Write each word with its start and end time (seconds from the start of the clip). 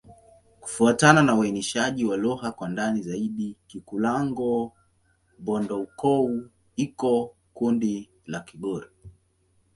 Kufuatana 0.59 1.23
na 1.23 1.35
uainishaji 1.35 2.05
wa 2.05 2.17
lugha 2.17 2.51
kwa 2.51 2.69
ndani 2.69 3.01
zaidi, 3.01 3.55
Kikulango-Bondoukou 3.67 6.49
iko 6.75 7.25
katika 7.27 7.37
kundi 7.53 8.09
la 8.25 8.39
Kigur. 8.39 8.89